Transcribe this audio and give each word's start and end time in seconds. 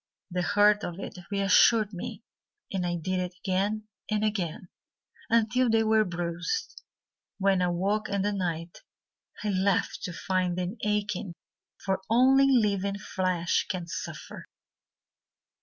The 0.31 0.41
hurt 0.41 0.83
of 0.83 0.99
it 0.99 1.19
reassured 1.29 1.93
me, 1.93 2.23
And 2.71 2.87
I 2.87 2.95
did 2.95 3.19
it 3.19 3.35
again 3.37 3.87
and 4.09 4.25
again 4.25 4.69
Until 5.29 5.69
they 5.69 5.83
were 5.83 6.03
bruised. 6.05 6.81
When 7.37 7.61
I 7.61 7.67
woke 7.67 8.09
in 8.09 8.23
the 8.23 8.31
night 8.33 8.79
I 9.43 9.49
laughed 9.51 10.01
to 10.05 10.11
find 10.13 10.57
them 10.57 10.77
aching, 10.83 11.33
For 11.77 12.01
only 12.09 12.47
living 12.47 12.97
flesh 12.97 13.67
can 13.69 13.85
suffer. 13.85 14.45